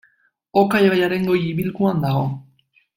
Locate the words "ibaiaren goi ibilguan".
0.87-2.05